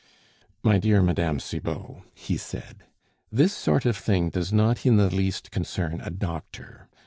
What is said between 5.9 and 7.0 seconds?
a doctor.